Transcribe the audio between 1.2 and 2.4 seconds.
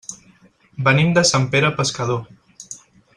Sant Pere Pescador.